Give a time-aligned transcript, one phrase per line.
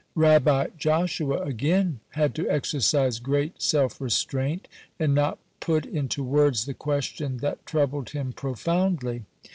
[0.15, 6.73] Rabbi Joshua again had to exercise great self restraint, and not put into words the
[6.73, 9.25] question that troubled him profoundly.